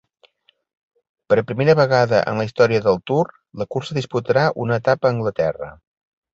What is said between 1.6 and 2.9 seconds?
vegada en la història